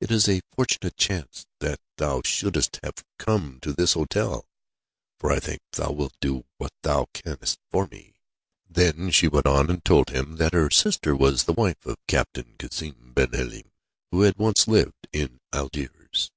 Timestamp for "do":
6.22-6.46